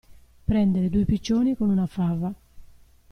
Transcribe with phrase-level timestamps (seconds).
[0.45, 2.33] Prendere due piccioni con una fava.